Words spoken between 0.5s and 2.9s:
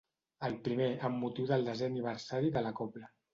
primer, amb motiu del desè aniversari de la